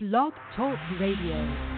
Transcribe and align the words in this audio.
Blog 0.00 0.32
Talk 0.54 0.78
Radio. 1.00 1.77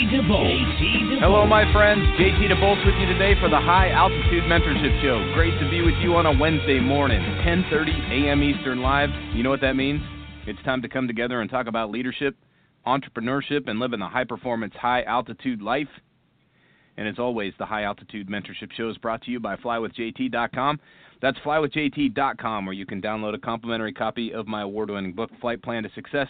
DeVolt. 0.09 1.19
Hello, 1.19 1.45
my 1.45 1.71
friends. 1.71 2.01
JT 2.17 2.49
DeVolt 2.49 2.83
with 2.85 2.95
you 2.95 3.05
today 3.05 3.39
for 3.39 3.49
the 3.49 3.59
High 3.59 3.91
Altitude 3.91 4.43
Mentorship 4.45 5.01
Show. 5.03 5.31
Great 5.35 5.53
to 5.59 5.69
be 5.69 5.81
with 5.81 5.93
you 6.01 6.15
on 6.15 6.25
a 6.25 6.31
Wednesday 6.31 6.79
morning, 6.79 7.21
10:30 7.45 7.91
a.m. 8.09 8.41
Eastern 8.41 8.81
Live. 8.81 9.09
You 9.35 9.43
know 9.43 9.51
what 9.51 9.61
that 9.61 9.75
means? 9.75 10.01
It's 10.47 10.61
time 10.63 10.81
to 10.81 10.89
come 10.89 11.05
together 11.05 11.41
and 11.41 11.49
talk 11.49 11.67
about 11.67 11.91
leadership, 11.91 12.35
entrepreneurship, 12.87 13.69
and 13.69 13.79
living 13.79 13.99
the 13.99 14.07
high 14.07 14.23
performance, 14.23 14.73
high 14.75 15.03
altitude 15.03 15.61
life. 15.61 15.89
And 16.97 17.07
as 17.07 17.19
always, 17.19 17.53
the 17.59 17.65
High 17.65 17.83
Altitude 17.83 18.27
Mentorship 18.27 18.71
Show 18.75 18.89
is 18.89 18.97
brought 18.97 19.21
to 19.23 19.31
you 19.31 19.39
by 19.39 19.55
FlyWithJT.com. 19.57 20.79
That's 21.21 21.37
FlyWithJT.com, 21.39 22.65
where 22.65 22.73
you 22.73 22.85
can 22.85 23.01
download 23.01 23.35
a 23.35 23.39
complimentary 23.39 23.93
copy 23.93 24.33
of 24.33 24.47
my 24.47 24.63
award 24.63 24.89
winning 24.89 25.13
book, 25.13 25.29
Flight 25.39 25.61
Plan 25.61 25.83
to 25.83 25.89
Success 25.93 26.27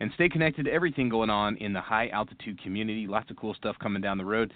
and 0.00 0.10
stay 0.14 0.28
connected 0.28 0.64
to 0.66 0.72
everything 0.72 1.08
going 1.08 1.30
on 1.30 1.56
in 1.56 1.72
the 1.72 1.80
high 1.80 2.08
altitude 2.08 2.62
community. 2.62 3.06
Lots 3.06 3.30
of 3.30 3.36
cool 3.36 3.54
stuff 3.54 3.76
coming 3.80 4.02
down 4.02 4.18
the 4.18 4.24
road. 4.24 4.52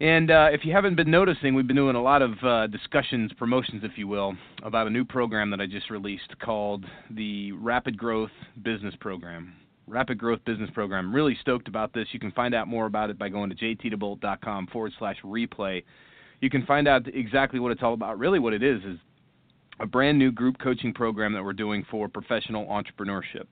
And 0.00 0.30
uh, 0.32 0.48
if 0.50 0.64
you 0.64 0.72
haven't 0.72 0.96
been 0.96 1.10
noticing, 1.10 1.54
we've 1.54 1.66
been 1.66 1.76
doing 1.76 1.94
a 1.94 2.02
lot 2.02 2.22
of 2.22 2.32
uh, 2.42 2.66
discussions, 2.66 3.30
promotions, 3.34 3.82
if 3.84 3.92
you 3.96 4.08
will, 4.08 4.34
about 4.64 4.88
a 4.88 4.90
new 4.90 5.04
program 5.04 5.48
that 5.50 5.60
I 5.60 5.66
just 5.66 5.90
released 5.90 6.36
called 6.40 6.84
the 7.10 7.52
Rapid 7.52 7.96
Growth 7.96 8.32
Business 8.62 8.94
Program. 8.98 9.54
Rapid 9.86 10.18
Growth 10.18 10.40
Business 10.44 10.70
Program. 10.74 11.14
Really 11.14 11.36
stoked 11.40 11.68
about 11.68 11.92
this. 11.92 12.08
You 12.10 12.18
can 12.18 12.32
find 12.32 12.52
out 12.52 12.66
more 12.66 12.86
about 12.86 13.10
it 13.10 13.18
by 13.18 13.28
going 13.28 13.50
to 13.50 13.56
jtdevolt.com 13.56 14.66
forward 14.68 14.92
slash 14.98 15.16
replay. 15.24 15.84
You 16.40 16.50
can 16.50 16.66
find 16.66 16.88
out 16.88 17.06
exactly 17.14 17.60
what 17.60 17.70
it's 17.70 17.82
all 17.82 17.94
about. 17.94 18.18
Really, 18.18 18.40
what 18.40 18.54
it 18.54 18.62
is 18.64 18.82
is 18.82 18.98
a 19.78 19.86
brand 19.86 20.18
new 20.18 20.32
group 20.32 20.58
coaching 20.58 20.92
program 20.92 21.32
that 21.34 21.44
we're 21.44 21.52
doing 21.52 21.86
for 21.88 22.08
professional 22.08 22.66
entrepreneurship 22.66 23.46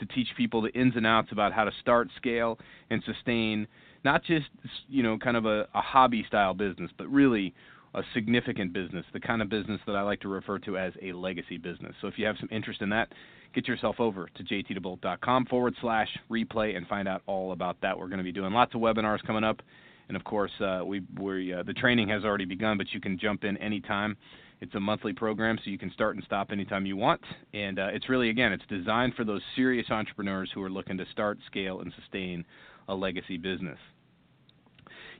to 0.00 0.06
teach 0.06 0.28
people 0.36 0.60
the 0.62 0.70
ins 0.70 0.96
and 0.96 1.06
outs 1.06 1.28
about 1.32 1.52
how 1.52 1.64
to 1.64 1.72
start, 1.80 2.08
scale, 2.16 2.58
and 2.90 3.02
sustain 3.04 3.66
not 4.04 4.24
just 4.24 4.46
you 4.88 5.02
know 5.02 5.18
kind 5.18 5.36
of 5.36 5.46
a, 5.46 5.68
a 5.74 5.80
hobby 5.80 6.24
style 6.26 6.54
business, 6.54 6.90
but 6.98 7.06
really 7.08 7.54
a 7.94 8.02
significant 8.14 8.72
business, 8.72 9.04
the 9.12 9.20
kind 9.20 9.42
of 9.42 9.48
business 9.48 9.80
that 9.86 9.96
I 9.96 10.02
like 10.02 10.20
to 10.20 10.28
refer 10.28 10.58
to 10.60 10.78
as 10.78 10.92
a 11.02 11.12
legacy 11.12 11.58
business. 11.58 11.94
So 12.00 12.06
if 12.06 12.18
you 12.18 12.26
have 12.26 12.36
some 12.38 12.48
interest 12.52 12.82
in 12.82 12.90
that, 12.90 13.12
get 13.52 13.66
yourself 13.66 13.96
over 13.98 14.28
to 14.36 14.44
jtdevolt.com 14.44 15.46
forward 15.46 15.74
slash 15.80 16.08
replay 16.30 16.76
and 16.76 16.86
find 16.86 17.08
out 17.08 17.22
all 17.26 17.52
about 17.52 17.80
that. 17.82 17.98
We're 17.98 18.06
going 18.06 18.18
to 18.18 18.24
be 18.24 18.32
doing 18.32 18.52
lots 18.52 18.74
of 18.74 18.80
webinars 18.80 19.22
coming 19.26 19.42
up. 19.42 19.60
And 20.06 20.16
of 20.16 20.24
course, 20.24 20.52
uh, 20.60 20.82
we, 20.84 21.02
we 21.20 21.52
uh, 21.52 21.62
the 21.64 21.72
training 21.72 22.08
has 22.08 22.24
already 22.24 22.44
begun, 22.44 22.78
but 22.78 22.92
you 22.92 23.00
can 23.00 23.18
jump 23.18 23.44
in 23.44 23.56
anytime. 23.56 24.16
It's 24.60 24.74
a 24.74 24.80
monthly 24.80 25.12
program, 25.14 25.58
so 25.64 25.70
you 25.70 25.78
can 25.78 25.90
start 25.90 26.16
and 26.16 26.24
stop 26.24 26.52
anytime 26.52 26.84
you 26.84 26.96
want. 26.96 27.22
And 27.54 27.78
uh, 27.78 27.88
it's 27.92 28.08
really, 28.08 28.28
again, 28.28 28.52
it's 28.52 28.64
designed 28.68 29.14
for 29.14 29.24
those 29.24 29.40
serious 29.56 29.86
entrepreneurs 29.90 30.50
who 30.54 30.62
are 30.62 30.70
looking 30.70 30.98
to 30.98 31.06
start, 31.12 31.38
scale, 31.46 31.80
and 31.80 31.92
sustain 31.98 32.44
a 32.88 32.94
legacy 32.94 33.38
business. 33.38 33.78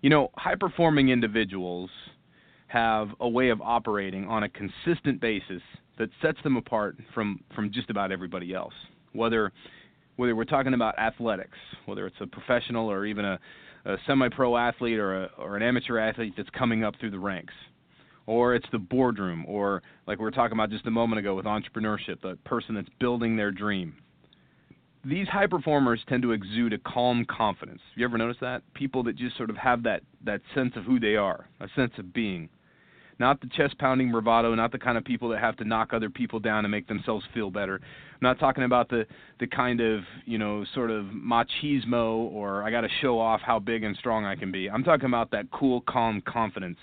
You 0.03 0.11
know, 0.11 0.31
high 0.37 0.57
performing 0.57 1.09
individuals 1.09 1.91
have 2.67 3.09
a 3.21 3.29
way 3.29 3.49
of 3.49 3.61
operating 3.63 4.27
on 4.27 4.43
a 4.43 4.49
consistent 4.49 5.21
basis 5.21 5.63
that 5.99 6.11
sets 6.23 6.39
them 6.43 6.57
apart 6.57 6.97
from, 7.15 7.41
from 7.55 7.73
just 7.73 7.91
about 7.91 8.13
everybody 8.13 8.55
else. 8.55 8.75
Whether 9.13 9.53
whether 10.17 10.37
we're 10.37 10.45
talking 10.45 10.75
about 10.75 10.99
athletics, 10.99 11.57
whether 11.87 12.07
it's 12.07 12.17
a 12.21 12.27
professional 12.27 12.91
or 12.91 13.07
even 13.07 13.25
a, 13.25 13.39
a 13.87 13.97
semi-pro 14.07 14.55
athlete 14.55 14.99
or, 14.99 15.25
a, 15.25 15.31
or 15.39 15.57
an 15.57 15.63
amateur 15.63 15.99
athlete 15.99 16.35
that's 16.37 16.51
coming 16.51 16.85
up 16.85 16.95
through 17.01 17.11
the 17.11 17.19
ranks, 17.19 17.55
or 18.31 18.55
it's 18.55 18.67
the 18.71 18.79
boardroom, 18.79 19.45
or 19.49 19.83
like 20.07 20.19
we 20.19 20.23
were 20.23 20.31
talking 20.31 20.57
about 20.57 20.71
just 20.71 20.87
a 20.87 20.91
moment 20.91 21.19
ago 21.19 21.35
with 21.35 21.47
entrepreneurship, 21.47 22.21
the 22.23 22.39
person 22.45 22.77
that's 22.77 22.89
building 23.01 23.37
their 23.37 23.51
dream. 23.51 23.93
These 25.05 25.27
high 25.27 25.49
performers 25.49 26.01
tend 26.09 26.23
to 26.23 26.31
exude 26.31 26.73
a 26.73 26.79
calm 26.79 27.27
confidence. 27.29 27.81
You 27.97 28.05
ever 28.05 28.17
noticed 28.17 28.39
that? 28.39 28.63
People 28.73 29.03
that 29.05 29.17
just 29.17 29.37
sort 29.37 29.51
of 29.51 29.57
have 29.57 29.83
that, 29.83 30.03
that 30.25 30.43
sense 30.55 30.75
of 30.77 30.85
who 30.85 31.01
they 31.01 31.17
are, 31.17 31.49
a 31.59 31.67
sense 31.75 31.91
of 31.99 32.13
being. 32.13 32.49
Not 33.19 33.41
the 33.41 33.49
chest 33.49 33.77
pounding 33.81 34.13
bravado, 34.13 34.55
not 34.55 34.71
the 34.71 34.79
kind 34.79 34.97
of 34.97 35.05
people 35.05 35.29
that 35.31 35.41
have 35.41 35.57
to 35.57 35.65
knock 35.65 35.93
other 35.93 36.09
people 36.09 36.39
down 36.39 36.65
and 36.65 36.71
make 36.71 36.87
themselves 36.87 37.25
feel 37.35 37.51
better. 37.51 37.81
I'm 37.83 38.19
not 38.23 38.39
talking 38.39 38.63
about 38.63 38.91
the, 38.91 39.07
the 39.41 39.49
kind 39.49 39.81
of, 39.81 40.03
you 40.25 40.39
know, 40.39 40.65
sort 40.73 40.93
of 40.93 41.07
machismo 41.07 42.31
or 42.31 42.63
I 42.63 42.71
got 42.71 42.83
to 42.83 42.89
show 43.03 43.19
off 43.19 43.41
how 43.41 43.59
big 43.59 43.83
and 43.83 43.97
strong 43.97 44.25
I 44.25 44.37
can 44.37 44.53
be. 44.53 44.71
I'm 44.71 44.85
talking 44.85 45.07
about 45.07 45.33
that 45.33 45.51
cool, 45.51 45.81
calm 45.89 46.23
confidence 46.25 46.79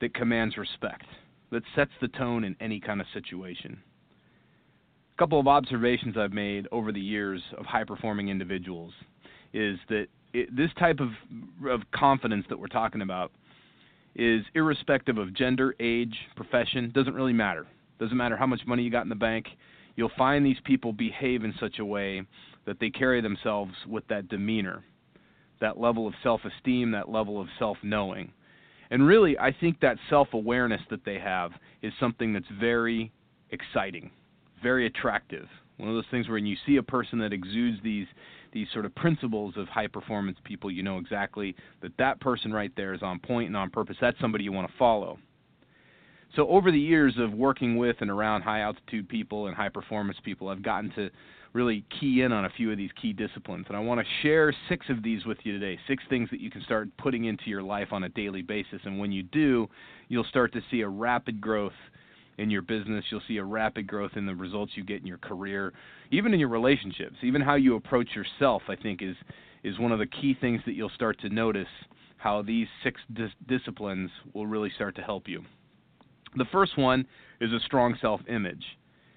that 0.00 0.14
commands 0.14 0.56
respect, 0.56 1.06
that 1.50 1.62
sets 1.74 1.92
the 2.00 2.08
tone 2.08 2.44
in 2.44 2.56
any 2.60 2.80
kind 2.80 3.00
of 3.00 3.06
situation. 3.12 3.78
A 5.14 5.18
couple 5.18 5.38
of 5.38 5.46
observations 5.46 6.16
I've 6.16 6.32
made 6.32 6.66
over 6.72 6.90
the 6.92 7.00
years 7.00 7.40
of 7.56 7.66
high 7.66 7.84
performing 7.84 8.28
individuals 8.28 8.92
is 9.52 9.78
that 9.88 10.06
it, 10.32 10.54
this 10.54 10.70
type 10.78 10.98
of, 11.00 11.10
of 11.68 11.82
confidence 11.92 12.44
that 12.48 12.58
we're 12.58 12.66
talking 12.66 13.02
about 13.02 13.30
is 14.16 14.42
irrespective 14.54 15.18
of 15.18 15.34
gender, 15.34 15.74
age, 15.80 16.16
profession, 16.36 16.90
doesn't 16.94 17.14
really 17.14 17.32
matter. 17.32 17.66
Doesn't 17.98 18.16
matter 18.16 18.36
how 18.36 18.46
much 18.46 18.60
money 18.66 18.82
you 18.82 18.90
got 18.90 19.04
in 19.04 19.08
the 19.08 19.14
bank. 19.14 19.46
You'll 19.96 20.10
find 20.18 20.44
these 20.44 20.58
people 20.64 20.92
behave 20.92 21.44
in 21.44 21.54
such 21.60 21.78
a 21.78 21.84
way 21.84 22.22
that 22.66 22.80
they 22.80 22.90
carry 22.90 23.20
themselves 23.20 23.72
with 23.88 24.06
that 24.08 24.28
demeanor, 24.28 24.82
that 25.60 25.78
level 25.78 26.06
of 26.06 26.14
self 26.22 26.40
esteem, 26.44 26.90
that 26.92 27.08
level 27.08 27.40
of 27.40 27.46
self 27.58 27.76
knowing. 27.82 28.32
And 28.94 29.04
really, 29.04 29.36
I 29.36 29.50
think 29.50 29.80
that 29.80 29.98
self 30.08 30.28
awareness 30.34 30.80
that 30.88 31.04
they 31.04 31.18
have 31.18 31.50
is 31.82 31.92
something 31.98 32.32
that's 32.32 32.46
very 32.60 33.10
exciting, 33.50 34.12
very 34.62 34.86
attractive. 34.86 35.48
One 35.78 35.88
of 35.88 35.96
those 35.96 36.04
things 36.12 36.28
where 36.28 36.34
when 36.34 36.46
you 36.46 36.54
see 36.64 36.76
a 36.76 36.82
person 36.84 37.18
that 37.18 37.32
exudes 37.32 37.78
these 37.82 38.06
these 38.52 38.68
sort 38.72 38.84
of 38.84 38.94
principles 38.94 39.54
of 39.56 39.66
high 39.66 39.88
performance 39.88 40.38
people, 40.44 40.70
you 40.70 40.84
know 40.84 40.98
exactly 40.98 41.56
that 41.82 41.90
that 41.98 42.20
person 42.20 42.52
right 42.52 42.70
there 42.76 42.94
is 42.94 43.02
on 43.02 43.18
point 43.18 43.48
and 43.48 43.56
on 43.56 43.68
purpose. 43.68 43.96
That's 44.00 44.16
somebody 44.20 44.44
you 44.44 44.52
want 44.52 44.70
to 44.70 44.78
follow. 44.78 45.18
So 46.36 46.46
over 46.46 46.70
the 46.70 46.78
years 46.78 47.14
of 47.18 47.32
working 47.32 47.76
with 47.76 47.96
and 47.98 48.12
around 48.12 48.42
high 48.42 48.60
altitude 48.60 49.08
people 49.08 49.48
and 49.48 49.56
high 49.56 49.70
performance 49.70 50.18
people, 50.22 50.50
I've 50.50 50.62
gotten 50.62 50.92
to 50.92 51.10
really 51.54 51.84
key 52.00 52.22
in 52.22 52.32
on 52.32 52.44
a 52.44 52.50
few 52.50 52.70
of 52.70 52.76
these 52.76 52.90
key 53.00 53.12
disciplines. 53.12 53.64
And 53.68 53.76
I 53.76 53.80
want 53.80 54.00
to 54.00 54.06
share 54.22 54.52
six 54.68 54.86
of 54.90 55.02
these 55.02 55.24
with 55.24 55.38
you 55.44 55.52
today. 55.52 55.78
Six 55.86 56.02
things 56.10 56.28
that 56.30 56.40
you 56.40 56.50
can 56.50 56.62
start 56.62 56.88
putting 56.98 57.24
into 57.24 57.44
your 57.46 57.62
life 57.62 57.88
on 57.92 58.04
a 58.04 58.08
daily 58.10 58.42
basis. 58.42 58.80
And 58.84 58.98
when 58.98 59.12
you 59.12 59.22
do, 59.22 59.68
you'll 60.08 60.24
start 60.24 60.52
to 60.54 60.60
see 60.70 60.80
a 60.80 60.88
rapid 60.88 61.40
growth 61.40 61.72
in 62.38 62.50
your 62.50 62.62
business. 62.62 63.04
You'll 63.10 63.22
see 63.28 63.36
a 63.36 63.44
rapid 63.44 63.86
growth 63.86 64.12
in 64.16 64.26
the 64.26 64.34
results 64.34 64.72
you 64.74 64.84
get 64.84 65.00
in 65.00 65.06
your 65.06 65.18
career, 65.18 65.72
even 66.10 66.34
in 66.34 66.40
your 66.40 66.48
relationships. 66.48 67.14
Even 67.22 67.40
how 67.40 67.54
you 67.54 67.76
approach 67.76 68.08
yourself, 68.14 68.62
I 68.68 68.76
think, 68.76 69.00
is 69.00 69.16
is 69.62 69.78
one 69.78 69.92
of 69.92 69.98
the 69.98 70.06
key 70.06 70.36
things 70.38 70.60
that 70.66 70.74
you'll 70.74 70.90
start 70.90 71.18
to 71.20 71.30
notice 71.30 71.68
how 72.18 72.42
these 72.42 72.66
six 72.82 73.00
dis- 73.14 73.30
disciplines 73.48 74.10
will 74.34 74.46
really 74.46 74.70
start 74.74 74.94
to 74.96 75.00
help 75.00 75.26
you. 75.26 75.42
The 76.36 76.44
first 76.52 76.76
one 76.76 77.06
is 77.40 77.50
a 77.50 77.60
strong 77.60 77.96
self 78.00 78.20
image 78.28 78.62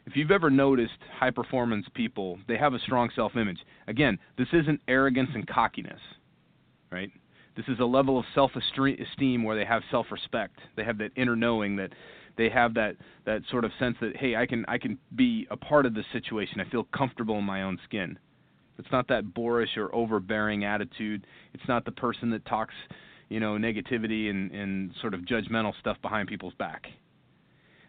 if 0.08 0.16
you've 0.16 0.32
ever 0.32 0.50
noticed 0.50 0.98
high 1.20 1.32
performance 1.32 1.86
people, 1.94 2.40
they 2.48 2.58
have 2.58 2.74
a 2.74 2.80
strong 2.80 3.10
self 3.14 3.36
image. 3.36 3.60
Again, 3.88 4.18
this 4.38 4.48
isn't 4.54 4.80
arrogance 4.88 5.30
and 5.36 5.46
cockiness, 5.46 6.00
right? 6.90 7.12
This 7.58 7.66
is 7.68 7.80
a 7.80 7.86
level 7.86 8.18
of 8.18 8.24
self 8.34 8.52
esteem 8.56 9.44
where 9.44 9.58
they 9.58 9.66
have 9.66 9.84
self 9.92 10.08
respect. 10.10 10.60
They 10.78 10.86
have 10.86 10.98
that 11.00 11.12
inner 11.18 11.36
knowing 11.36 11.76
that 11.76 11.92
they 12.38 12.50
have 12.50 12.74
that, 12.76 12.96
that 13.26 13.42
sort 13.52 13.66
of 13.66 13.72
sense 13.80 13.98
that, 14.00 14.16
hey, 14.16 14.38
I 14.38 14.46
can, 14.46 14.64
I 14.70 14.78
can 14.78 14.98
be 15.16 15.46
a 15.52 15.58
part 15.58 15.86
of 15.86 15.94
this 15.94 16.06
situation. 16.14 16.62
I 16.62 16.70
feel 16.70 16.86
comfortable 16.96 17.38
in 17.40 17.44
my 17.44 17.64
own 17.64 17.78
skin. 17.84 18.18
It's 18.80 18.92
not 18.92 19.10
that 19.10 19.34
boorish 19.34 19.76
or 19.76 19.94
overbearing 19.94 20.64
attitude. 20.64 21.28
It's 21.54 21.68
not 21.68 21.84
the 21.84 21.92
person 21.92 22.30
that 22.30 22.46
talks, 22.46 22.76
you 23.28 23.40
know, 23.40 23.58
negativity 23.58 24.30
and, 24.30 24.52
and 24.52 24.92
sort 25.02 25.16
of 25.16 25.22
judgmental 25.22 25.74
stuff 25.80 25.98
behind 26.02 26.30
people's 26.30 26.54
back 26.54 26.88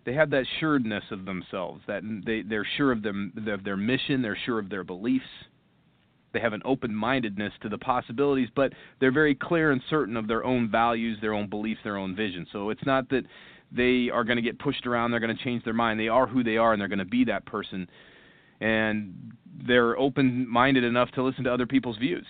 they 0.09 0.15
have 0.15 0.31
that 0.31 0.47
sureness 0.59 1.05
of 1.11 1.25
themselves 1.27 1.83
that 1.87 2.03
they 2.25 2.43
they're 2.43 2.67
sure 2.77 2.93
of 2.93 3.03
them 3.03 3.33
of 3.47 3.63
their 3.65 3.77
mission 3.77 4.23
they're 4.23 4.39
sure 4.47 4.59
of 4.59 4.71
their 4.71 4.85
beliefs 4.85 5.25
they 6.33 6.41
have 6.41 6.53
an 6.53 6.63
open-mindedness 6.65 7.53
to 7.61 7.69
the 7.69 7.79
possibilities 7.79 8.49
but 8.55 8.73
they're 9.01 9.13
very 9.13 9.35
clear 9.35 9.71
and 9.71 9.83
certain 9.91 10.17
of 10.17 10.27
their 10.27 10.45
own 10.45 10.71
values 10.71 11.19
their 11.21 11.35
own 11.35 11.49
beliefs 11.49 11.81
their 11.85 11.97
own 11.97 12.17
vision 12.17 12.47
so 12.53 12.71
it's 12.71 12.87
not 12.87 13.09
that 13.11 13.25
they 13.71 14.11
are 14.13 14.25
going 14.25 14.37
to 14.37 14.43
get 14.43 14.59
pushed 14.59 14.87
around. 14.87 15.11
They're 15.11 15.21
going 15.21 15.37
to 15.37 15.45
change 15.45 15.65
their 15.65 15.75
mind. 15.75 16.01
They 16.01 16.09
are 16.09 16.27
who 16.27 16.43
they 16.43 16.57
are, 16.57 16.73
and 16.73 16.81
they're 16.81 16.89
going 16.89 16.99
to 17.01 17.05
be 17.05 17.25
that 17.25 17.45
person. 17.47 17.89
And 18.61 19.33
they're 19.67 19.99
open 19.99 20.49
minded 20.49 20.85
enough 20.85 21.11
to 21.13 21.23
listen 21.23 21.45
to 21.45 21.53
other 21.53 21.67
people's 21.67 21.99
views. 21.99 22.27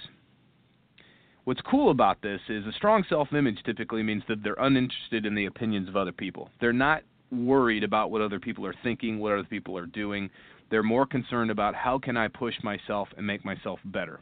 What's 1.44 1.60
cool 1.62 1.90
about 1.90 2.20
this 2.20 2.40
is 2.48 2.66
a 2.66 2.72
strong 2.72 3.04
self 3.08 3.32
image 3.32 3.58
typically 3.64 4.02
means 4.02 4.22
that 4.28 4.42
they're 4.42 4.56
uninterested 4.58 5.24
in 5.24 5.34
the 5.34 5.46
opinions 5.46 5.88
of 5.88 5.96
other 5.96 6.12
people. 6.12 6.50
They're 6.60 6.72
not 6.72 7.02
worried 7.30 7.84
about 7.84 8.10
what 8.10 8.20
other 8.20 8.40
people 8.40 8.66
are 8.66 8.74
thinking, 8.82 9.18
what 9.18 9.32
other 9.32 9.44
people 9.44 9.76
are 9.76 9.86
doing. 9.86 10.30
They're 10.70 10.82
more 10.82 11.06
concerned 11.06 11.50
about 11.50 11.74
how 11.74 11.98
can 11.98 12.16
I 12.16 12.28
push 12.28 12.54
myself 12.62 13.08
and 13.16 13.26
make 13.26 13.44
myself 13.44 13.80
better. 13.86 14.20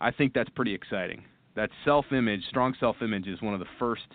I 0.00 0.10
think 0.10 0.32
that's 0.32 0.50
pretty 0.50 0.74
exciting. 0.74 1.24
That 1.56 1.70
self 1.84 2.06
image, 2.12 2.42
strong 2.48 2.74
self 2.80 2.96
image, 3.02 3.26
is 3.26 3.42
one 3.42 3.54
of 3.54 3.60
the 3.60 3.66
first 3.78 4.06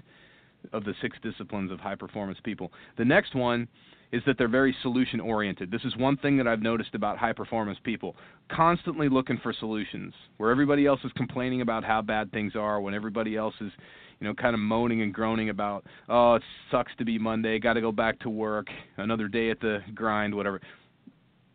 of 0.74 0.84
the 0.84 0.94
six 1.02 1.18
disciplines 1.22 1.72
of 1.72 1.80
high 1.80 1.96
performance 1.96 2.40
people. 2.44 2.72
The 2.98 3.06
next 3.06 3.36
one 3.36 3.68
is 4.12 4.22
that 4.26 4.38
they're 4.38 4.48
very 4.48 4.76
solution 4.82 5.20
oriented. 5.20 5.70
This 5.70 5.84
is 5.84 5.96
one 5.98 6.18
thing 6.18 6.38
that 6.38 6.48
I've 6.48 6.62
noticed 6.62 6.96
about 6.96 7.18
high 7.18 7.34
performance 7.34 7.78
people. 7.84 8.16
Constantly 8.50 9.10
looking 9.10 9.38
for 9.42 9.54
solutions. 9.54 10.14
Where 10.38 10.52
everybody 10.52 10.86
else 10.86 11.02
is 11.04 11.12
complaining 11.16 11.62
about 11.62 11.84
how 11.84 12.02
bad 12.02 12.32
things 12.32 12.56
are, 12.56 12.80
when 12.80 12.94
everybody 12.94 13.36
else 13.36 13.56
is, 13.62 13.72
you 14.20 14.28
know, 14.28 14.34
kind 14.34 14.54
of 14.54 14.60
moaning 14.60 15.02
and 15.02 15.14
groaning 15.14 15.50
about, 15.50 15.86
oh, 16.10 16.36
it 16.36 16.44
sucks 16.72 16.92
to 16.98 17.06
be 17.06 17.20
Monday, 17.20 17.60
got 17.60 17.74
to 17.74 17.82
go 17.82 17.92
back 17.92 18.20
to 18.20 18.30
work, 18.30 18.68
another 18.98 19.28
day 19.28 19.50
at 19.50 19.60
the 19.60 19.80
grind, 19.94 20.34
whatever. 20.34 20.62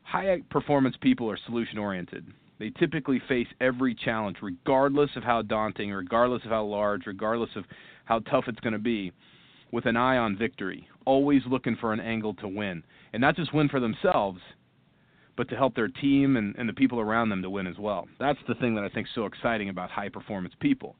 High 0.03 0.43
performance 0.51 0.97
people 1.01 1.31
are 1.31 1.39
solution 1.47 1.79
oriented. 1.79 2.27
They 2.59 2.71
typically 2.71 3.23
face 3.27 3.47
every 3.61 3.95
challenge, 3.95 4.37
regardless 4.43 5.11
of 5.17 5.23
how 5.23 5.43
daunting, 5.43 5.91
regardless 5.91 6.45
of 6.45 6.51
how 6.51 6.65
large, 6.65 7.07
regardless 7.07 7.51
of 7.57 7.65
how 8.05 8.19
tough 8.19 8.45
it's 8.49 8.61
going 8.61 8.75
to 8.75 8.79
be, 8.79 9.13
with 9.73 9.87
an 9.87 9.97
eye 9.97 10.19
on 10.19 10.37
victory, 10.37 10.87
always 11.07 11.43
looking 11.49 11.77
for 11.81 11.93
an 11.93 12.01
angle 12.01 12.35
to 12.35 12.49
win. 12.49 12.83
And 13.13 13.21
not 13.21 13.37
just 13.37 13.55
win 13.55 13.69
for 13.69 13.81
themselves, 13.81 14.41
but 15.37 15.49
to 15.49 15.57
help 15.57 15.75
their 15.75 15.89
team 15.89 16.37
and, 16.37 16.55
and 16.57 16.69
the 16.69 16.73
people 16.75 17.01
around 17.01 17.31
them 17.31 17.41
to 17.41 17.49
win 17.49 17.67
as 17.67 17.79
well. 17.79 18.07
That's 18.19 18.39
the 18.47 18.55
thing 18.57 18.75
that 18.75 18.85
I 18.85 18.89
think 18.91 19.07
is 19.07 19.15
so 19.15 19.25
exciting 19.25 19.71
about 19.71 19.91
high 19.91 20.09
performance 20.09 20.55
people. 20.61 20.97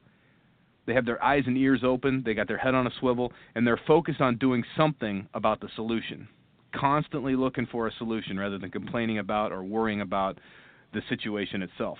They 0.85 0.93
have 0.93 1.05
their 1.05 1.23
eyes 1.23 1.43
and 1.45 1.57
ears 1.57 1.83
open, 1.83 2.23
they 2.25 2.33
got 2.33 2.47
their 2.47 2.57
head 2.57 2.73
on 2.73 2.87
a 2.87 2.91
swivel, 2.99 3.31
and 3.55 3.65
they're 3.65 3.79
focused 3.87 4.21
on 4.21 4.37
doing 4.37 4.63
something 4.75 5.27
about 5.33 5.61
the 5.61 5.69
solution. 5.75 6.27
Constantly 6.73 7.35
looking 7.35 7.67
for 7.67 7.87
a 7.87 7.91
solution 7.91 8.39
rather 8.39 8.57
than 8.57 8.71
complaining 8.71 9.19
about 9.19 9.51
or 9.51 9.63
worrying 9.63 10.01
about 10.01 10.39
the 10.93 11.01
situation 11.09 11.61
itself. 11.61 11.97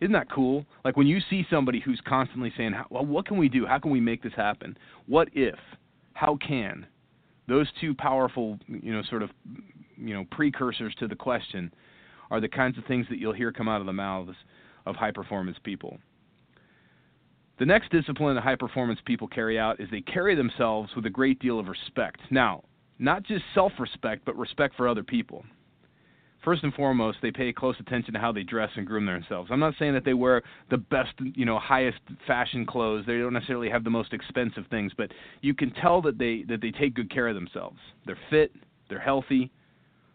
Isn't 0.00 0.12
that 0.12 0.30
cool? 0.30 0.64
Like 0.84 0.96
when 0.96 1.06
you 1.06 1.20
see 1.28 1.46
somebody 1.50 1.80
who's 1.80 2.00
constantly 2.06 2.52
saying, 2.56 2.74
"Well, 2.88 3.04
what 3.04 3.26
can 3.26 3.36
we 3.36 3.48
do? 3.48 3.66
How 3.66 3.78
can 3.78 3.90
we 3.90 4.00
make 4.00 4.22
this 4.22 4.32
happen? 4.34 4.76
What 5.06 5.28
if? 5.34 5.58
How 6.14 6.36
can?" 6.36 6.86
Those 7.46 7.70
two 7.80 7.94
powerful, 7.94 8.58
you 8.66 8.92
know, 8.92 9.02
sort 9.02 9.22
of, 9.22 9.30
you 9.98 10.14
know, 10.14 10.24
precursors 10.30 10.94
to 10.96 11.08
the 11.08 11.16
question 11.16 11.72
are 12.30 12.40
the 12.40 12.48
kinds 12.48 12.78
of 12.78 12.84
things 12.86 13.06
that 13.10 13.18
you'll 13.18 13.32
hear 13.32 13.52
come 13.52 13.68
out 13.68 13.80
of 13.80 13.86
the 13.86 13.92
mouths 13.92 14.36
of 14.86 14.96
high 14.96 15.10
performance 15.10 15.58
people. 15.62 15.98
The 17.60 17.66
next 17.66 17.92
discipline 17.92 18.34
that 18.34 18.42
high 18.42 18.56
performance 18.56 18.98
people 19.04 19.28
carry 19.28 19.56
out 19.58 19.80
is 19.80 19.88
they 19.90 20.00
carry 20.00 20.34
themselves 20.34 20.90
with 20.96 21.06
a 21.06 21.10
great 21.10 21.38
deal 21.38 21.60
of 21.60 21.68
respect. 21.68 22.20
Now, 22.30 22.64
not 22.98 23.22
just 23.22 23.44
self 23.54 23.72
respect, 23.78 24.24
but 24.24 24.36
respect 24.36 24.74
for 24.76 24.88
other 24.88 25.04
people 25.04 25.44
first 26.44 26.62
and 26.62 26.72
foremost, 26.74 27.18
they 27.22 27.30
pay 27.30 27.52
close 27.52 27.76
attention 27.80 28.14
to 28.14 28.20
how 28.20 28.32
they 28.32 28.42
dress 28.42 28.70
and 28.76 28.86
groom 28.86 29.06
themselves. 29.06 29.50
I'm 29.52 29.60
not 29.60 29.74
saying 29.78 29.94
that 29.94 30.04
they 30.04 30.14
wear 30.14 30.42
the 30.70 30.78
best, 30.78 31.12
you 31.34 31.44
know, 31.44 31.58
highest 31.58 31.98
fashion 32.26 32.66
clothes. 32.66 33.04
They 33.06 33.18
don't 33.18 33.32
necessarily 33.32 33.70
have 33.70 33.84
the 33.84 33.90
most 33.90 34.12
expensive 34.12 34.64
things, 34.70 34.92
but 34.96 35.10
you 35.42 35.54
can 35.54 35.72
tell 35.72 36.02
that 36.02 36.18
they 36.18 36.44
that 36.48 36.60
they 36.60 36.70
take 36.70 36.94
good 36.94 37.10
care 37.10 37.28
of 37.28 37.34
themselves. 37.34 37.78
They're 38.06 38.18
fit, 38.30 38.52
they're 38.88 39.00
healthy, 39.00 39.50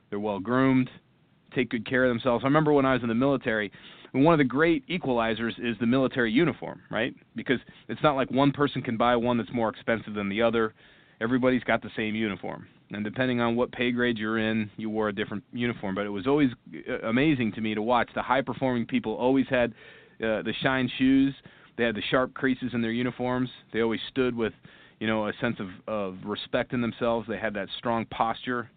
they're 0.09 0.19
well 0.19 0.39
groomed, 0.39 0.89
take 1.53 1.69
good 1.69 1.87
care 1.87 2.05
of 2.05 2.09
themselves. 2.09 2.43
I 2.43 2.47
remember 2.47 2.73
when 2.73 2.85
I 2.85 2.93
was 2.93 3.03
in 3.03 3.09
the 3.09 3.15
military, 3.15 3.71
one 4.23 4.33
of 4.33 4.37
the 4.37 4.43
great 4.43 4.87
equalizers 4.87 5.51
is 5.57 5.75
the 5.79 5.85
military 5.85 6.31
uniform, 6.31 6.81
right? 6.89 7.13
Because 7.35 7.59
it's 7.89 8.01
not 8.03 8.15
like 8.15 8.31
one 8.31 8.51
person 8.51 8.81
can 8.81 8.97
buy 8.97 9.15
one 9.15 9.37
that's 9.37 9.51
more 9.53 9.69
expensive 9.69 10.13
than 10.13 10.29
the 10.29 10.41
other. 10.41 10.73
Everybody's 11.21 11.63
got 11.63 11.81
the 11.81 11.89
same 11.95 12.15
uniform 12.15 12.67
and 12.91 13.03
depending 13.03 13.41
on 13.41 13.55
what 13.55 13.71
pay 13.71 13.91
grade 13.91 14.17
you're 14.17 14.37
in, 14.37 14.69
you 14.77 14.89
wore 14.89 15.09
a 15.09 15.13
different 15.13 15.43
uniform. 15.51 15.95
But 15.95 16.05
it 16.05 16.09
was 16.09 16.27
always 16.27 16.49
uh, 16.87 17.07
amazing 17.07 17.51
to 17.53 17.61
me 17.61 17.73
to 17.73 17.81
watch. 17.81 18.09
The 18.13 18.21
high 18.21 18.41
performing 18.41 18.85
people 18.85 19.13
always 19.15 19.45
had 19.49 19.71
uh, 20.21 20.41
the 20.43 20.53
shine 20.61 20.89
shoes. 20.97 21.33
They 21.77 21.83
had 21.83 21.95
the 21.95 22.03
sharp 22.09 22.33
creases 22.33 22.71
in 22.73 22.81
their 22.81 22.91
uniforms. 22.91 23.49
They 23.73 23.81
always 23.81 23.99
stood 24.09 24.35
with, 24.35 24.53
you 24.99 25.07
know, 25.07 25.27
a 25.27 25.33
sense 25.41 25.57
of, 25.59 25.67
of 25.87 26.17
respect 26.23 26.73
in 26.73 26.81
themselves. 26.81 27.27
They 27.27 27.37
had 27.37 27.53
that 27.55 27.67
strong 27.77 28.05
posture. 28.05 28.69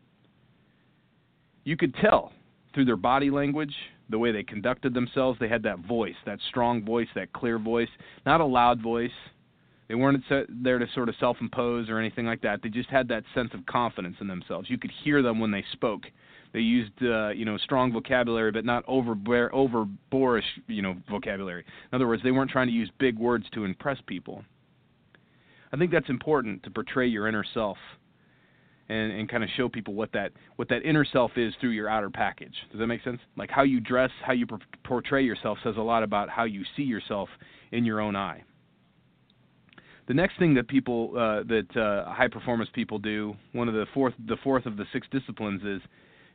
You 1.65 1.77
could 1.77 1.95
tell 1.97 2.33
through 2.75 2.87
their 2.87 2.97
body 2.97 3.31
language, 3.31 3.75
the 4.11 4.19
way 4.19 4.33
they 4.33 4.43
conducted 4.43 4.95
themselves. 4.95 5.39
They 5.39 5.49
had 5.49 5.63
that 5.65 5.81
voice, 5.81 6.17
that 6.27 6.39
strong 6.49 6.85
voice, 6.85 7.09
that 7.15 7.33
clear 7.33 7.59
voice, 7.59 7.89
not 8.25 8.41
a 8.41 8.45
loud 8.45 8.83
voice 8.83 9.11
they 9.89 9.95
weren't 9.95 10.23
there 10.51 10.79
to 10.79 10.87
sort 10.95 11.09
of 11.09 11.15
self-impose 11.19 11.89
or 11.89 11.99
anything 11.99 12.27
like 12.27 12.43
that. 12.43 12.61
They 12.63 12.69
just 12.69 12.91
had 12.91 13.09
that 13.09 13.25
sense 13.35 13.51
of 13.55 13.65
confidence 13.65 14.17
in 14.21 14.29
themselves. 14.29 14.69
You 14.69 14.79
could 14.79 14.93
hear 15.03 15.23
them 15.23 15.41
when 15.41 15.51
they 15.51 15.65
spoke. 15.73 16.03
They 16.53 16.61
used, 16.61 16.93
uh, 17.03 17.31
you 17.31 17.45
know, 17.47 17.57
strong 17.59 17.93
vocabulary, 17.93 18.53
but 18.53 18.65
not 18.65 18.85
over 18.87 19.17
over 19.53 19.87
boorish, 20.11 20.45
you 20.67 20.83
know, 20.83 20.97
vocabulary. 21.11 21.65
In 21.91 21.97
other 21.97 22.07
words, 22.07 22.23
they 22.23 22.31
weren't 22.31 22.51
trying 22.51 22.69
to 22.69 22.73
use 22.73 22.91
big 22.99 23.19
words 23.19 23.47
to 23.55 23.65
impress 23.65 23.99
people. 24.07 24.45
I 25.73 25.77
think 25.77 25.91
that's 25.91 26.09
important 26.09 26.63
to 26.65 26.71
portray 26.71 27.07
your 27.07 27.27
inner 27.27 27.45
self 27.55 27.77
and, 28.89 29.13
and 29.13 29.29
kind 29.29 29.45
of 29.45 29.51
show 29.57 29.69
people 29.69 29.95
what 29.95 30.13
that 30.13 30.33
what 30.57 30.69
that 30.69 30.83
inner 30.83 31.05
self 31.05 31.33
is 31.37 31.53
through 31.61 31.71
your 31.71 31.89
outer 31.89 32.11
package. 32.11 32.55
Does 32.71 32.81
that 32.81 32.87
make 32.87 33.03
sense? 33.03 33.21
Like 33.37 33.51
how 33.51 33.63
you 33.63 33.81
dress, 33.81 34.11
how 34.25 34.33
you 34.33 34.47
portray 34.85 35.23
yourself 35.23 35.59
says 35.63 35.75
a 35.77 35.83
lot 35.83 36.03
about 36.03 36.29
how 36.29 36.45
you 36.45 36.65
see 36.77 36.83
yourself 36.83 37.29
in 37.73 37.85
your 37.85 38.01
own 38.01 38.17
eye. 38.17 38.43
The 40.07 40.15
next 40.15 40.39
thing 40.39 40.55
that 40.55 40.69
people 40.69 41.13
uh, 41.15 41.43
that 41.45 41.77
uh, 41.77 42.11
high 42.11 42.29
performance 42.29 42.71
people 42.73 42.99
do, 42.99 43.35
one 43.53 43.69
of 43.69 43.75
the 43.75 43.87
fourth 43.93 44.15
the 44.27 44.39
fourth 44.43 44.65
of 44.65 44.77
the 44.77 44.85
six 44.93 45.07
disciplines 45.11 45.63
is 45.63 45.83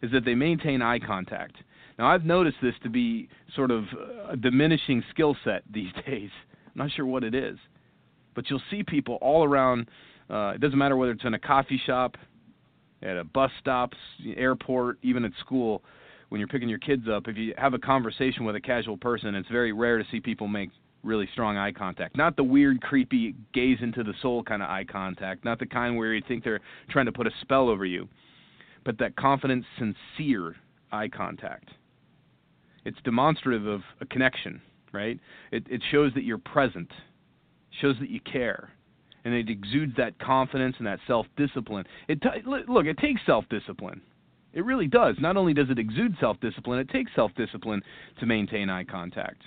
is 0.03 0.11
that 0.11 0.25
they 0.25 0.35
maintain 0.35 0.81
eye 0.81 0.99
contact. 0.99 1.55
Now 1.97 2.07
I've 2.07 2.25
noticed 2.25 2.57
this 2.61 2.75
to 2.83 2.89
be 2.89 3.29
sort 3.55 3.71
of 3.71 3.85
a 4.29 4.37
diminishing 4.37 5.03
skill 5.09 5.35
set 5.43 5.63
these 5.73 5.91
days. 6.05 6.29
I'm 6.67 6.71
not 6.75 6.91
sure 6.91 7.05
what 7.05 7.23
it 7.23 7.33
is, 7.33 7.57
but 8.35 8.49
you'll 8.49 8.61
see 8.69 8.83
people 8.83 9.17
all 9.21 9.43
around. 9.43 9.87
Uh, 10.29 10.53
it 10.55 10.61
doesn't 10.61 10.77
matter 10.77 10.95
whether 10.95 11.11
it's 11.11 11.25
in 11.25 11.33
a 11.33 11.39
coffee 11.39 11.81
shop, 11.83 12.15
at 13.03 13.17
a 13.17 13.23
bus 13.23 13.51
stop, 13.59 13.93
airport, 14.35 14.97
even 15.01 15.25
at 15.25 15.31
school. 15.39 15.83
When 16.29 16.39
you're 16.39 16.47
picking 16.47 16.69
your 16.69 16.79
kids 16.79 17.03
up, 17.07 17.27
if 17.27 17.37
you 17.37 17.53
have 17.57 17.73
a 17.73 17.79
conversation 17.79 18.43
with 18.43 18.55
a 18.55 18.61
casual 18.61 18.97
person, 18.97 19.35
it's 19.35 19.49
very 19.49 19.71
rare 19.71 19.99
to 19.99 20.05
see 20.09 20.19
people 20.19 20.47
make 20.47 20.69
really 21.03 21.27
strong 21.33 21.57
eye 21.57 21.71
contact. 21.71 22.17
Not 22.17 22.35
the 22.35 22.43
weird, 22.43 22.81
creepy, 22.81 23.35
gaze 23.53 23.77
into 23.81 24.03
the 24.03 24.13
soul 24.21 24.41
kind 24.41 24.63
of 24.63 24.69
eye 24.69 24.85
contact. 24.85 25.45
Not 25.45 25.59
the 25.59 25.65
kind 25.65 25.97
where 25.97 26.13
you 26.13 26.23
think 26.27 26.43
they're 26.43 26.61
trying 26.89 27.05
to 27.05 27.11
put 27.11 27.27
a 27.27 27.31
spell 27.41 27.69
over 27.69 27.85
you, 27.85 28.07
but 28.85 28.97
that 28.99 29.15
confident, 29.15 29.65
sincere 29.77 30.55
eye 30.91 31.09
contact. 31.09 31.69
It's 32.85 32.97
demonstrative 33.03 33.67
of 33.67 33.81
a 34.01 34.05
connection, 34.05 34.61
right? 34.91 35.19
It, 35.51 35.65
it 35.69 35.81
shows 35.91 36.13
that 36.15 36.23
you're 36.23 36.37
present, 36.37 36.91
shows 37.81 37.95
that 37.99 38.09
you 38.09 38.19
care, 38.21 38.71
and 39.25 39.33
it 39.33 39.49
exudes 39.49 39.93
that 39.97 40.17
confidence 40.19 40.75
and 40.77 40.87
that 40.87 40.99
self-discipline. 41.07 41.85
It 42.07 42.21
t- 42.21 42.29
look, 42.45 42.85
it 42.85 42.97
takes 42.97 43.21
self-discipline. 43.25 44.01
It 44.53 44.65
really 44.65 44.87
does. 44.87 45.15
Not 45.19 45.37
only 45.37 45.53
does 45.53 45.69
it 45.69 45.79
exude 45.79 46.15
self-discipline, 46.19 46.79
it 46.79 46.89
takes 46.89 47.11
self-discipline 47.15 47.81
to 48.19 48.25
maintain 48.25 48.69
eye 48.69 48.83
contact 48.83 49.41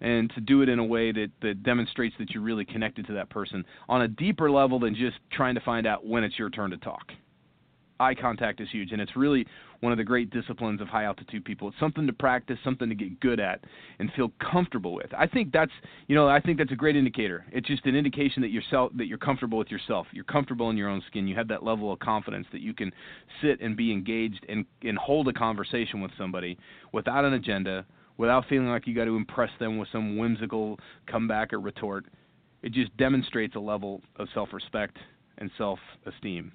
and 0.00 0.30
to 0.34 0.40
do 0.40 0.62
it 0.62 0.68
in 0.68 0.78
a 0.78 0.84
way 0.84 1.12
that, 1.12 1.30
that 1.42 1.62
demonstrates 1.62 2.14
that 2.18 2.30
you're 2.30 2.42
really 2.42 2.64
connected 2.64 3.06
to 3.06 3.12
that 3.12 3.28
person 3.28 3.64
on 3.88 4.02
a 4.02 4.08
deeper 4.08 4.50
level 4.50 4.78
than 4.78 4.94
just 4.94 5.18
trying 5.30 5.54
to 5.54 5.60
find 5.60 5.86
out 5.86 6.06
when 6.06 6.24
it's 6.24 6.38
your 6.38 6.48
turn 6.48 6.70
to 6.70 6.78
talk. 6.78 7.12
Eye 8.00 8.14
contact 8.14 8.60
is 8.60 8.68
huge, 8.70 8.92
and 8.92 9.00
it's 9.00 9.14
really 9.14 9.46
one 9.80 9.92
of 9.92 9.98
the 9.98 10.04
great 10.04 10.30
disciplines 10.30 10.80
of 10.80 10.88
high 10.88 11.04
altitude 11.04 11.44
people. 11.44 11.68
It's 11.68 11.78
something 11.78 12.06
to 12.06 12.12
practice, 12.12 12.58
something 12.64 12.88
to 12.88 12.94
get 12.94 13.20
good 13.20 13.38
at, 13.38 13.60
and 13.98 14.10
feel 14.14 14.32
comfortable 14.40 14.94
with. 14.94 15.12
I 15.16 15.26
think 15.26 15.52
that's, 15.52 15.72
you 16.06 16.14
know, 16.14 16.26
I 16.28 16.40
think 16.40 16.58
that's 16.58 16.72
a 16.72 16.76
great 16.76 16.96
indicator. 16.96 17.44
It's 17.52 17.66
just 17.66 17.84
an 17.86 17.94
indication 17.94 18.42
that 18.42 18.50
yourself 18.50 18.92
that 18.96 19.06
you're 19.06 19.18
comfortable 19.18 19.58
with 19.58 19.70
yourself. 19.70 20.06
You're 20.12 20.24
comfortable 20.24 20.70
in 20.70 20.76
your 20.76 20.88
own 20.88 21.02
skin. 21.06 21.28
You 21.28 21.36
have 21.36 21.48
that 21.48 21.62
level 21.62 21.92
of 21.92 21.98
confidence 21.98 22.46
that 22.52 22.62
you 22.62 22.72
can 22.74 22.90
sit 23.42 23.60
and 23.60 23.76
be 23.76 23.92
engaged 23.92 24.44
and 24.48 24.64
and 24.82 24.96
hold 24.96 25.28
a 25.28 25.32
conversation 25.32 26.00
with 26.00 26.10
somebody 26.16 26.58
without 26.92 27.24
an 27.24 27.34
agenda, 27.34 27.84
without 28.16 28.46
feeling 28.48 28.68
like 28.68 28.86
you 28.86 28.94
got 28.94 29.04
to 29.04 29.16
impress 29.16 29.50
them 29.58 29.78
with 29.78 29.88
some 29.92 30.16
whimsical 30.16 30.78
comeback 31.06 31.52
or 31.52 31.60
retort. 31.60 32.06
It 32.62 32.72
just 32.72 32.96
demonstrates 32.96 33.56
a 33.56 33.60
level 33.60 34.02
of 34.16 34.28
self 34.34 34.52
respect 34.52 34.96
and 35.38 35.50
self 35.56 35.78
esteem. 36.06 36.52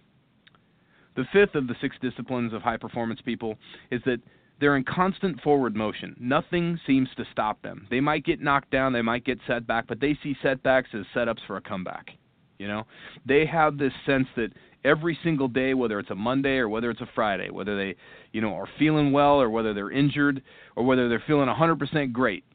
The 1.15 1.25
fifth 1.31 1.55
of 1.55 1.67
the 1.67 1.75
six 1.81 1.95
disciplines 2.01 2.53
of 2.53 2.61
high 2.61 2.77
performance 2.77 3.21
people 3.21 3.57
is 3.91 4.01
that 4.05 4.19
they're 4.59 4.77
in 4.77 4.83
constant 4.83 5.41
forward 5.41 5.75
motion. 5.75 6.15
Nothing 6.19 6.79
seems 6.87 7.09
to 7.17 7.25
stop 7.31 7.61
them. 7.61 7.87
They 7.89 7.99
might 7.99 8.25
get 8.25 8.41
knocked 8.41 8.71
down, 8.71 8.93
they 8.93 9.01
might 9.01 9.25
get 9.25 9.39
set 9.47 9.67
back, 9.67 9.85
but 9.87 9.99
they 9.99 10.17
see 10.23 10.35
setbacks 10.41 10.89
as 10.93 11.05
setups 11.15 11.45
for 11.47 11.57
a 11.57 11.61
comeback. 11.61 12.11
You 12.57 12.67
know, 12.69 12.83
they 13.25 13.45
have 13.45 13.77
this 13.77 13.91
sense 14.05 14.27
that 14.37 14.51
every 14.85 15.17
single 15.23 15.49
day, 15.49 15.73
whether 15.73 15.99
it's 15.99 16.11
a 16.11 16.15
Monday 16.15 16.57
or 16.57 16.69
whether 16.69 16.89
it's 16.89 17.01
a 17.01 17.09
Friday, 17.13 17.49
whether 17.49 17.75
they, 17.75 17.95
you 18.31 18.39
know, 18.39 18.53
are 18.53 18.69
feeling 18.79 19.11
well 19.11 19.41
or 19.41 19.49
whether 19.49 19.73
they're 19.73 19.91
injured 19.91 20.41
or 20.77 20.85
whether 20.85 21.09
they're 21.09 21.23
feeling 21.27 21.49
100% 21.49 22.13
great, 22.13 22.45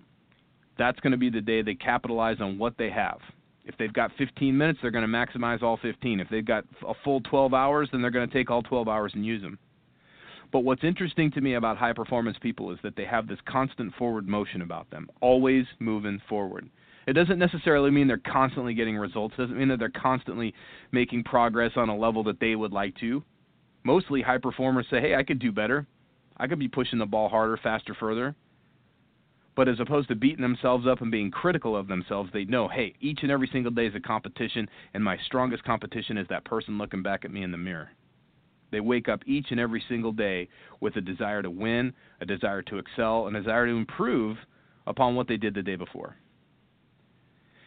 that's 0.79 0.99
going 1.00 1.11
to 1.11 1.19
be 1.19 1.29
the 1.29 1.43
day 1.43 1.61
they 1.61 1.75
capitalize 1.75 2.40
on 2.40 2.57
what 2.57 2.79
they 2.79 2.88
have. 2.88 3.19
If 3.71 3.79
they've 3.79 3.93
got 3.93 4.11
15 4.19 4.59
minutes, 4.59 4.81
they're 4.83 4.91
going 4.91 5.09
to 5.09 5.09
maximize 5.09 5.62
all 5.62 5.77
15. 5.77 6.19
If 6.19 6.29
they've 6.29 6.45
got 6.45 6.65
a 6.87 6.93
full 7.05 7.21
12 7.21 7.55
hours, 7.55 7.89
then 7.93 8.03
they're 8.03 8.11
going 8.11 8.29
to 8.29 8.35
take 8.35 8.50
all 8.50 8.62
12 8.62 8.89
hours 8.89 9.12
and 9.15 9.25
use 9.25 9.41
them. 9.43 9.61
But 10.53 10.65
what's 10.65 10.83
interesting 10.83 11.31
to 11.31 11.41
me 11.41 11.55
about 11.55 11.77
high 11.77 11.93
performance 11.93 12.37
people 12.41 12.73
is 12.73 12.81
that 12.83 12.97
they 12.97 13.05
have 13.05 13.29
this 13.29 13.39
constant 13.47 13.95
forward 13.95 14.27
motion 14.27 14.62
about 14.62 14.91
them, 14.91 15.09
always 15.21 15.67
moving 15.79 16.21
forward. 16.29 16.69
It 17.07 17.12
doesn't 17.12 17.39
necessarily 17.39 17.93
mean 17.93 18.09
they're 18.09 18.19
constantly 18.19 18.75
getting 18.75 18.97
results. 18.97 19.37
It 19.39 19.43
doesn't 19.43 19.57
mean 19.57 19.69
that 19.69 19.79
they're 19.79 19.89
constantly 19.91 20.53
making 20.91 21.23
progress 21.23 21.71
on 21.77 21.89
a 21.89 21.97
level 21.97 22.25
that 22.25 22.41
they 22.41 22.57
would 22.57 22.73
like 22.73 22.97
to. 22.97 23.23
Mostly 23.85 24.21
high 24.21 24.39
performers 24.39 24.87
say, 24.91 25.00
"Hey, 25.00 25.15
I 25.15 25.23
could 25.23 25.39
do 25.39 25.53
better. 25.53 25.87
I 26.39 26.49
could 26.49 26.59
be 26.59 26.67
pushing 26.67 26.99
the 26.99 27.07
ball 27.07 27.29
harder, 27.29 27.57
faster, 27.57 27.95
further." 27.95 28.35
But 29.57 29.69
as 29.69 29.80
opposed 29.80 30.09
to 30.09 30.14
beating 30.14 30.42
themselves 30.42 30.87
up 30.87 31.00
and 31.00 31.11
being 31.11 31.30
critical 31.30 31.76
of 31.76 31.88
themselves, 31.88 32.30
they 32.33 32.45
know, 32.45 32.69
"Hey, 32.69 32.95
each 33.00 33.23
and 33.23 33.30
every 33.30 33.49
single 33.49 33.73
day 33.73 33.87
is 33.87 33.95
a 33.95 34.00
competition, 34.00 34.69
and 34.95 35.02
my 35.02 35.16
strongest 35.19 35.64
competition 35.64 36.16
is 36.16 36.28
that 36.28 36.45
person 36.45 36.78
looking 36.78 37.02
back 37.02 37.25
at 37.25 37.33
me 37.33 37.42
in 37.42 37.50
the 37.50 37.59
mirror." 37.59 37.90
They 38.71 38.80
wake 38.80 39.09
up 39.09 39.23
each 39.26 39.50
and 39.50 39.59
every 39.59 39.80
single 39.80 40.12
day 40.12 40.49
with 40.78 40.97
a 40.97 41.00
desire 41.00 41.42
to 41.42 41.50
win, 41.50 41.92
a 42.21 42.26
desire 42.26 42.62
to 42.62 42.78
excel, 42.78 43.26
and 43.26 43.37
a 43.37 43.40
desire 43.40 43.66
to 43.66 43.73
improve 43.73 44.38
upon 44.87 45.16
what 45.16 45.26
they 45.26 45.37
did 45.37 45.54
the 45.54 45.62
day 45.62 45.76
before. 45.76 46.16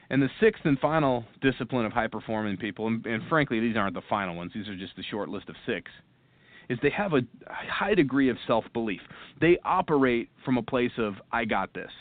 And 0.09 0.21
the 0.21 0.29
sixth 0.39 0.65
and 0.65 0.79
final 0.79 1.25
discipline 1.41 1.85
of 1.85 1.91
high 1.91 2.07
performing 2.07 2.55
people, 2.57 2.87
and, 2.87 3.05
and, 3.05 3.23
frankly, 3.27 3.59
these 3.59 3.75
aren't 3.75 3.95
the 3.95 4.01
final 4.01 4.35
ones, 4.35 4.53
these 4.53 4.69
are 4.69 4.75
just 4.75 4.95
the 4.95 5.03
short 5.03 5.27
list 5.27 5.49
of 5.49 5.55
six, 5.65 5.91
is 6.70 6.79
they 6.82 6.89
have 6.89 7.13
a 7.13 7.22
high 7.48 7.96
degree 7.96 8.29
of 8.29 8.38
self 8.48 8.65
belief. 8.74 9.01
They 9.41 9.58
operate 9.63 10.29
from 10.46 10.58
a 10.58 10.63
place 10.63 10.91
of, 10.98 11.15
I 11.32 11.46
got 11.46 11.74
this. 11.74 11.91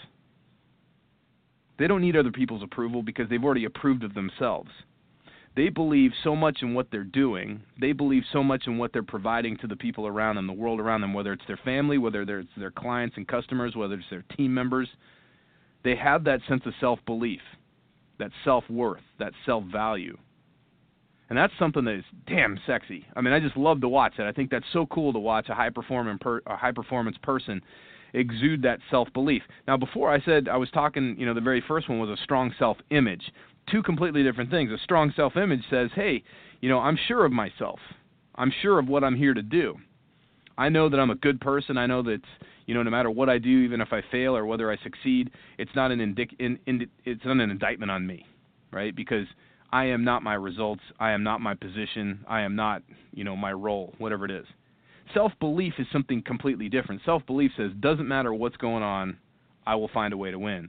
They 1.78 1.86
don't 1.86 2.02
need 2.02 2.16
other 2.16 2.30
people's 2.30 2.62
approval 2.62 3.02
because 3.02 3.28
they've 3.28 3.42
already 3.42 3.64
approved 3.64 4.04
of 4.04 4.14
themselves 4.14 4.70
they 5.54 5.68
believe 5.68 6.12
so 6.24 6.34
much 6.34 6.58
in 6.62 6.74
what 6.74 6.88
they're 6.90 7.04
doing. 7.04 7.62
They 7.80 7.92
believe 7.92 8.22
so 8.32 8.42
much 8.42 8.66
in 8.66 8.78
what 8.78 8.92
they're 8.92 9.02
providing 9.02 9.58
to 9.58 9.66
the 9.66 9.76
people 9.76 10.06
around 10.06 10.36
them, 10.36 10.46
the 10.46 10.52
world 10.52 10.80
around 10.80 11.02
them, 11.02 11.12
whether 11.12 11.32
it's 11.32 11.46
their 11.46 11.60
family, 11.62 11.98
whether 11.98 12.22
it's 12.22 12.48
their 12.56 12.70
clients 12.70 13.16
and 13.16 13.28
customers, 13.28 13.76
whether 13.76 13.94
it's 13.94 14.08
their 14.10 14.24
team 14.36 14.54
members. 14.54 14.88
They 15.84 15.96
have 15.96 16.24
that 16.24 16.40
sense 16.48 16.62
of 16.64 16.72
self 16.80 17.00
belief, 17.04 17.40
that 18.18 18.30
self 18.44 18.64
worth, 18.70 19.02
that 19.18 19.32
self 19.44 19.64
value. 19.64 20.16
And 21.32 21.38
that's 21.38 21.54
something 21.58 21.86
that 21.86 21.94
is 21.94 22.04
damn 22.26 22.60
sexy. 22.66 23.06
I 23.16 23.22
mean, 23.22 23.32
I 23.32 23.40
just 23.40 23.56
love 23.56 23.80
to 23.80 23.88
watch 23.88 24.12
that. 24.18 24.26
I 24.26 24.32
think 24.32 24.50
that's 24.50 24.66
so 24.70 24.84
cool 24.84 25.14
to 25.14 25.18
watch 25.18 25.48
a 25.48 25.54
high 25.54 25.70
performing 25.70 26.18
per, 26.18 26.42
a 26.46 26.58
high 26.58 26.72
performance 26.72 27.16
person 27.22 27.62
exude 28.12 28.60
that 28.60 28.80
self 28.90 29.10
belief. 29.14 29.40
Now, 29.66 29.78
before 29.78 30.12
I 30.12 30.20
said 30.26 30.46
I 30.46 30.58
was 30.58 30.70
talking, 30.72 31.16
you 31.18 31.24
know, 31.24 31.32
the 31.32 31.40
very 31.40 31.64
first 31.66 31.88
one 31.88 31.98
was 31.98 32.10
a 32.10 32.22
strong 32.22 32.52
self 32.58 32.76
image 32.90 33.22
two 33.70 33.82
completely 33.82 34.22
different 34.22 34.50
things. 34.50 34.72
A 34.72 34.78
strong 34.84 35.10
self 35.16 35.34
image 35.38 35.62
says, 35.70 35.88
hey, 35.94 36.22
you 36.60 36.68
know, 36.68 36.80
I'm 36.80 36.98
sure 37.08 37.24
of 37.24 37.32
myself. 37.32 37.78
I'm 38.34 38.52
sure 38.60 38.78
of 38.78 38.88
what 38.88 39.02
I'm 39.02 39.16
here 39.16 39.32
to 39.32 39.40
do. 39.40 39.78
I 40.58 40.68
know 40.68 40.90
that 40.90 41.00
I'm 41.00 41.08
a 41.08 41.14
good 41.14 41.40
person. 41.40 41.78
I 41.78 41.86
know 41.86 42.02
that 42.02 42.20
you 42.66 42.74
know 42.74 42.82
no 42.82 42.90
matter 42.90 43.10
what 43.10 43.30
I 43.30 43.38
do, 43.38 43.48
even 43.48 43.80
if 43.80 43.90
I 43.90 44.02
fail 44.10 44.36
or 44.36 44.44
whether 44.44 44.70
I 44.70 44.76
succeed, 44.82 45.30
it's 45.56 45.74
not 45.74 45.92
an 45.92 46.00
indic- 46.00 46.38
in, 46.38 46.58
in, 46.66 46.86
it's 47.06 47.24
not 47.24 47.40
an 47.40 47.50
indictment 47.50 47.90
on 47.90 48.06
me, 48.06 48.26
right? 48.70 48.94
Because 48.94 49.24
I 49.72 49.86
am 49.86 50.04
not 50.04 50.22
my 50.22 50.34
results. 50.34 50.82
I 51.00 51.12
am 51.12 51.22
not 51.22 51.40
my 51.40 51.54
position. 51.54 52.24
I 52.28 52.42
am 52.42 52.54
not 52.54 52.82
you 53.12 53.24
know 53.24 53.36
my 53.36 53.52
role, 53.52 53.94
whatever 53.98 54.24
it 54.24 54.30
is. 54.30 54.46
Self 55.14 55.32
belief 55.40 55.74
is 55.78 55.86
something 55.92 56.22
completely 56.22 56.68
different. 56.68 57.00
Self 57.04 57.24
belief 57.26 57.52
says 57.56 57.70
doesn't 57.80 58.06
matter 58.06 58.32
what's 58.34 58.56
going 58.56 58.82
on, 58.82 59.16
I 59.66 59.74
will 59.74 59.88
find 59.88 60.12
a 60.12 60.16
way 60.16 60.30
to 60.30 60.38
win. 60.38 60.68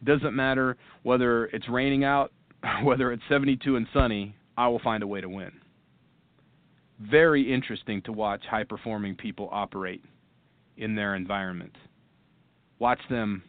It 0.00 0.04
doesn't 0.04 0.34
matter 0.34 0.76
whether 1.02 1.46
it's 1.46 1.68
raining 1.68 2.04
out, 2.04 2.32
whether 2.82 3.12
it's 3.12 3.22
72 3.28 3.76
and 3.76 3.86
sunny, 3.92 4.34
I 4.56 4.68
will 4.68 4.78
find 4.80 5.02
a 5.02 5.06
way 5.06 5.20
to 5.20 5.28
win. 5.28 5.52
Very 7.00 7.52
interesting 7.52 8.02
to 8.02 8.12
watch 8.12 8.42
high 8.50 8.64
performing 8.64 9.16
people 9.16 9.48
operate 9.50 10.04
in 10.76 10.94
their 10.94 11.14
environment. 11.14 11.74
Watch 12.78 13.00
them 13.08 13.42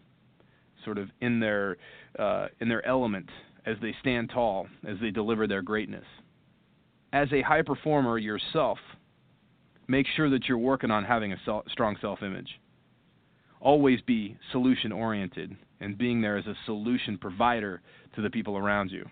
sort 0.85 0.97
of 0.97 1.09
in 1.19 1.39
their 1.39 1.77
uh, 2.17 2.47
in 2.59 2.69
their 2.69 2.85
element 2.85 3.29
as 3.65 3.77
they 3.82 3.96
stand 4.00 4.30
tall, 4.34 4.68
as 4.88 4.98
they 5.01 5.12
deliver 5.12 5.48
their 5.48 5.62
greatness. 5.62 6.06
As 7.13 7.27
a 7.32 7.41
high 7.41 7.62
performer 7.62 8.18
yourself, 8.18 8.77
make 9.88 10.08
sure 10.15 10.30
that 10.30 10.48
you're 10.48 10.58
working 10.58 10.91
on 10.91 11.03
having 11.03 11.34
a 11.34 11.62
strong 11.70 11.98
self 12.01 12.22
image. 12.24 12.60
Always 13.60 14.01
be 14.01 14.38
solution 14.51 14.91
oriented 14.91 15.56
and 15.82 15.98
being 15.98 16.22
there 16.22 16.38
as 16.38 16.48
a 16.48 16.56
solution 16.65 17.18
provider 17.18 17.82
to 18.15 18.22
the 18.22 18.30
people 18.30 18.58
around 18.58 18.91
you. 18.91 19.06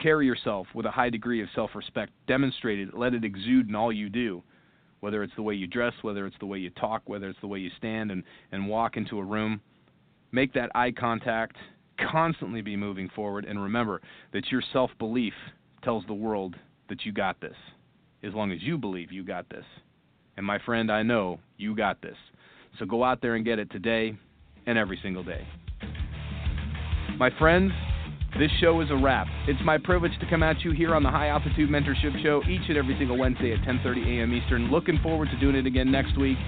Carry 0.00 0.26
yourself 0.26 0.66
with 0.74 0.86
a 0.86 0.90
high 0.90 1.10
degree 1.10 1.42
of 1.42 1.48
self 1.54 1.74
respect. 1.74 2.12
Demonstrate 2.26 2.78
it. 2.78 2.96
Let 2.96 3.14
it 3.14 3.24
exude 3.24 3.68
in 3.68 3.74
all 3.74 3.92
you 3.92 4.08
do, 4.08 4.42
whether 5.00 5.22
it's 5.22 5.34
the 5.36 5.42
way 5.42 5.54
you 5.54 5.66
dress, 5.66 5.92
whether 6.02 6.26
it's 6.26 6.38
the 6.40 6.46
way 6.46 6.58
you 6.58 6.70
talk, 6.70 7.02
whether 7.06 7.28
it's 7.28 7.40
the 7.40 7.46
way 7.46 7.58
you 7.58 7.70
stand 7.76 8.10
and, 8.10 8.22
and 8.52 8.68
walk 8.68 8.96
into 8.96 9.18
a 9.18 9.24
room. 9.24 9.60
Make 10.30 10.54
that 10.54 10.70
eye 10.74 10.92
contact. 10.92 11.56
Constantly 12.10 12.60
be 12.60 12.76
moving 12.76 13.08
forward. 13.14 13.44
And 13.44 13.62
remember 13.62 14.00
that 14.32 14.50
your 14.50 14.62
self 14.72 14.90
belief 14.98 15.34
tells 15.82 16.04
the 16.06 16.14
world 16.14 16.56
that 16.88 17.04
you 17.04 17.12
got 17.12 17.40
this, 17.40 17.56
as 18.22 18.34
long 18.34 18.52
as 18.52 18.62
you 18.62 18.78
believe 18.78 19.12
you 19.12 19.24
got 19.24 19.48
this. 19.48 19.64
And 20.36 20.46
my 20.46 20.58
friend, 20.60 20.90
I 20.90 21.02
know 21.02 21.38
you 21.56 21.74
got 21.74 22.00
this. 22.02 22.16
So 22.78 22.86
go 22.86 23.04
out 23.04 23.20
there 23.20 23.34
and 23.34 23.44
get 23.44 23.58
it 23.58 23.70
today 23.70 24.16
and 24.66 24.78
every 24.78 24.98
single 25.02 25.22
day. 25.22 25.46
My 27.18 27.30
friends, 27.38 27.72
this 28.38 28.50
show 28.60 28.80
is 28.80 28.90
a 28.90 28.96
wrap. 28.96 29.26
It's 29.46 29.60
my 29.62 29.76
privilege 29.76 30.12
to 30.20 30.26
come 30.28 30.42
at 30.42 30.60
you 30.62 30.72
here 30.72 30.94
on 30.94 31.02
the 31.02 31.10
High 31.10 31.28
Altitude 31.28 31.68
Mentorship 31.68 32.22
Show 32.22 32.42
each 32.48 32.62
and 32.68 32.78
every 32.78 32.96
single 32.98 33.18
Wednesday 33.18 33.52
at 33.52 33.60
10:30 33.60 34.18
a.m. 34.18 34.32
Eastern. 34.32 34.70
Looking 34.70 34.98
forward 35.02 35.28
to 35.30 35.38
doing 35.38 35.54
it 35.54 35.66
again 35.66 35.90
next 35.92 36.16
week. 36.18 36.38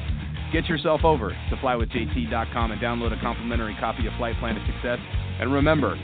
Get 0.53 0.67
yourself 0.67 1.05
over 1.05 1.31
to 1.31 1.57
flywithjt.com 1.57 2.73
and 2.73 2.81
download 2.81 3.17
a 3.17 3.21
complimentary 3.21 3.77
copy 3.79 4.07
of 4.07 4.15
Flight 4.17 4.39
Plan 4.39 4.55
to 4.55 4.65
Success. 4.73 4.99
And 5.41 5.53
remember, 5.53 5.97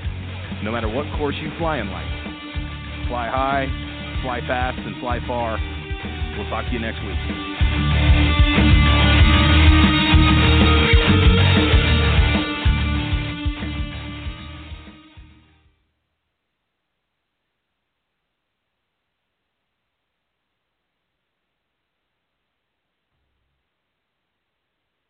no 0.63 0.73
matter 0.73 0.89
what 0.89 1.07
course 1.17 1.37
you 1.41 1.51
fly 1.59 1.79
in 1.79 1.91
life, 1.91 3.09
fly 3.09 3.29
high, 3.29 3.67
fly 4.23 4.41
fast, 4.47 4.79
and 4.79 5.01
fly 5.01 5.21
far. 5.27 5.59
We'll 6.37 6.49
talk 6.51 6.67
to 6.67 6.73
you 6.73 6.81
next 6.81 7.01
week. 7.05 7.50